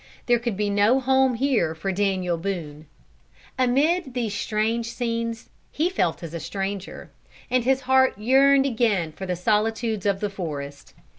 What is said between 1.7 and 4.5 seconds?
for Daniel Boone. Amid these